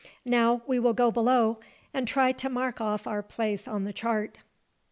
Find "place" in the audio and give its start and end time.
3.21-3.67